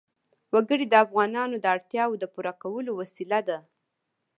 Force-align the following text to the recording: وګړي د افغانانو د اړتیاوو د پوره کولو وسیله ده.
وګړي 0.53 0.85
د 0.89 0.93
افغانانو 1.05 1.55
د 1.59 1.65
اړتیاوو 1.75 2.19
د 2.21 2.25
پوره 2.33 2.53
کولو 2.63 2.91
وسیله 3.01 3.39
ده. 3.47 3.57